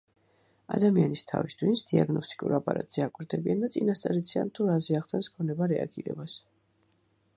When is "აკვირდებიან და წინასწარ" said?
3.07-4.17